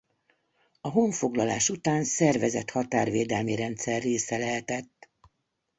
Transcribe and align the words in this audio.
A 0.81 0.89
honfoglalás 0.89 1.69
után 1.69 2.03
szervezett 2.03 2.69
határvédelmi 2.71 3.55
rendszer 3.55 4.01
része 4.01 4.37
lehetett. 4.37 5.09